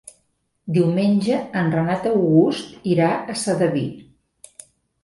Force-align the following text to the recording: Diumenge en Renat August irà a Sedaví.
Diumenge 0.77 1.37
en 1.61 1.69
Renat 1.75 2.09
August 2.15 2.91
irà 2.95 3.13
a 3.35 3.39
Sedaví. 3.45 3.87